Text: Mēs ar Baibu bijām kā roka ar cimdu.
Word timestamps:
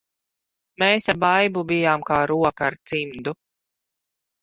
Mēs 0.83 1.05
ar 1.13 1.19
Baibu 1.25 1.65
bijām 1.73 2.07
kā 2.09 2.19
roka 2.35 2.69
ar 2.71 2.81
cimdu. 2.93 3.39